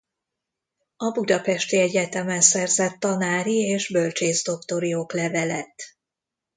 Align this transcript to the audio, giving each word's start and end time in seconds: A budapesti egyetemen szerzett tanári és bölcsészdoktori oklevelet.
A 0.97 1.11
budapesti 1.11 1.77
egyetemen 1.77 2.41
szerzett 2.41 2.99
tanári 2.99 3.57
és 3.57 3.89
bölcsészdoktori 3.91 4.93
oklevelet. 4.95 5.83